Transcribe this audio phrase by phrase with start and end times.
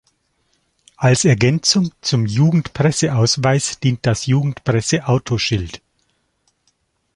[0.97, 5.79] Als Ergänzung zum Jugend-Presseausweis dient das Jugendpresse-Autoschild.